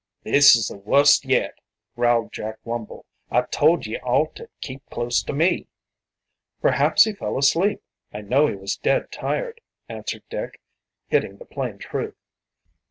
[0.23, 1.59] "This is the wust yet!"
[1.95, 3.05] growled Jack Wumble.
[3.29, 5.67] "I told ye all to keep close to me."
[6.59, 10.59] "Perhaps he fell asleep I know he was dead tired," answered Dick,
[11.09, 12.15] hitting the plain truth.